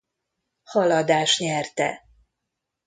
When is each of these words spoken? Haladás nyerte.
Haladás 0.63 1.37
nyerte. 1.39 2.05